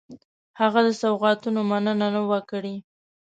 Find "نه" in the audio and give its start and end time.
2.15-2.21